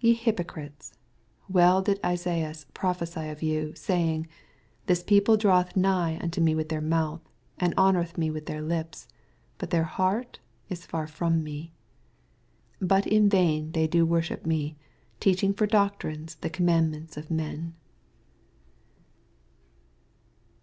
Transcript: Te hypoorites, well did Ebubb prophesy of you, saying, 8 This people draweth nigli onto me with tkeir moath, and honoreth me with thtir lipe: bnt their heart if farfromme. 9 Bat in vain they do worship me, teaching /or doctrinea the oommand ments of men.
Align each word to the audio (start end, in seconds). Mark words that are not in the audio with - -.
Te 0.14 0.32
hypoorites, 0.32 0.94
well 1.50 1.82
did 1.82 2.00
Ebubb 2.00 2.64
prophesy 2.72 3.28
of 3.28 3.42
you, 3.42 3.74
saying, 3.74 4.24
8 4.24 4.28
This 4.86 5.02
people 5.02 5.36
draweth 5.36 5.74
nigli 5.74 6.18
onto 6.22 6.40
me 6.40 6.54
with 6.54 6.68
tkeir 6.68 6.82
moath, 6.82 7.20
and 7.58 7.76
honoreth 7.76 8.16
me 8.16 8.30
with 8.30 8.46
thtir 8.46 8.66
lipe: 8.66 8.92
bnt 9.58 9.68
their 9.68 9.82
heart 9.84 10.38
if 10.70 10.88
farfromme. 10.90 11.72
9 12.80 12.88
Bat 12.88 13.06
in 13.06 13.28
vain 13.28 13.72
they 13.72 13.86
do 13.86 14.06
worship 14.06 14.46
me, 14.46 14.78
teaching 15.20 15.52
/or 15.52 15.68
doctrinea 15.68 16.40
the 16.40 16.48
oommand 16.48 16.88
ments 16.88 17.18
of 17.18 17.30
men. 17.30 17.74